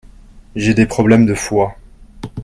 J'ai 0.55 0.73
des 0.73 0.87
problèmes 0.87 1.27
de 1.27 1.35
foie. 1.35 1.75